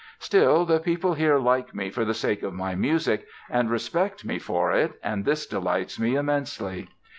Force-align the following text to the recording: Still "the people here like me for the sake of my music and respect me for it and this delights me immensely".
Still 0.17 0.65
"the 0.65 0.79
people 0.79 1.13
here 1.13 1.37
like 1.37 1.75
me 1.75 1.91
for 1.91 2.03
the 2.05 2.15
sake 2.15 2.41
of 2.41 2.55
my 2.55 2.73
music 2.73 3.27
and 3.51 3.69
respect 3.69 4.25
me 4.25 4.39
for 4.39 4.71
it 4.71 4.93
and 5.03 5.25
this 5.25 5.45
delights 5.45 5.99
me 5.99 6.15
immensely". 6.15 6.89